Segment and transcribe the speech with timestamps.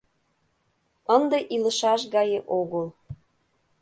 [1.15, 2.87] Ынде илышаш гае огыл...